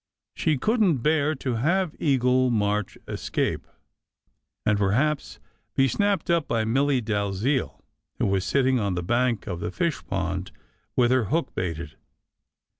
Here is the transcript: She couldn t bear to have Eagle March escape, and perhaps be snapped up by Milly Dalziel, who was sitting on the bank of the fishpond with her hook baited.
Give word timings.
She 0.33 0.57
couldn 0.57 0.93
t 0.95 1.01
bear 1.03 1.35
to 1.35 1.57
have 1.57 1.93
Eagle 1.99 2.49
March 2.49 2.97
escape, 3.07 3.67
and 4.65 4.75
perhaps 4.79 5.39
be 5.75 5.87
snapped 5.87 6.31
up 6.31 6.47
by 6.47 6.65
Milly 6.65 7.01
Dalziel, 7.03 7.83
who 8.17 8.25
was 8.25 8.43
sitting 8.43 8.79
on 8.79 8.95
the 8.95 9.03
bank 9.03 9.45
of 9.45 9.59
the 9.59 9.69
fishpond 9.69 10.51
with 10.95 11.11
her 11.11 11.25
hook 11.25 11.53
baited. 11.53 11.97